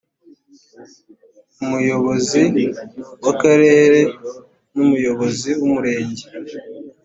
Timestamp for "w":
3.23-3.27, 5.59-5.61